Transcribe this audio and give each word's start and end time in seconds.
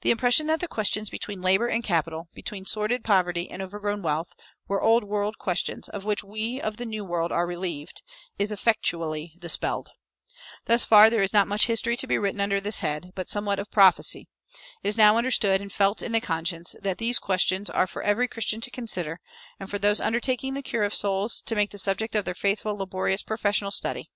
The 0.00 0.10
impression 0.10 0.46
that 0.46 0.60
the 0.60 0.66
questions 0.66 1.10
between 1.10 1.42
labor 1.42 1.66
and 1.66 1.84
capital, 1.84 2.30
between 2.32 2.64
sordid 2.64 3.04
poverty 3.04 3.50
and 3.50 3.60
overgrown 3.60 4.00
wealth, 4.00 4.32
were 4.66 4.80
old 4.80 5.04
world 5.04 5.36
questions, 5.36 5.86
of 5.90 6.02
which 6.02 6.24
we 6.24 6.58
of 6.58 6.78
the 6.78 6.86
New 6.86 7.04
World 7.04 7.30
are 7.30 7.46
relieved, 7.46 8.02
is 8.38 8.50
effectually 8.50 9.34
dispelled. 9.38 9.90
Thus 10.64 10.82
far 10.84 11.10
there 11.10 11.22
is 11.22 11.34
not 11.34 11.46
much 11.46 11.64
of 11.64 11.66
history 11.66 11.94
to 11.98 12.06
be 12.06 12.16
written 12.16 12.40
under 12.40 12.58
this 12.58 12.78
head, 12.78 13.12
but 13.14 13.28
somewhat 13.28 13.58
of 13.58 13.70
prophecy. 13.70 14.28
It 14.82 14.88
is 14.88 14.96
now 14.96 15.18
understood, 15.18 15.60
and 15.60 15.70
felt 15.70 16.00
in 16.00 16.12
the 16.12 16.22
conscience, 16.22 16.74
that 16.80 16.96
these 16.96 17.18
questions 17.18 17.68
are 17.68 17.86
for 17.86 18.02
every 18.02 18.28
Christian 18.28 18.62
to 18.62 18.70
consider, 18.70 19.20
and 19.58 19.68
for 19.68 19.78
those 19.78 20.00
undertaking 20.00 20.54
the 20.54 20.62
cure 20.62 20.84
of 20.84 20.94
souls 20.94 21.42
to 21.42 21.54
make 21.54 21.68
the 21.68 21.76
subject 21.76 22.14
of 22.14 22.24
their 22.24 22.32
faithful, 22.34 22.78
laborious 22.78 23.22
professional 23.22 23.72
study. 23.72 24.08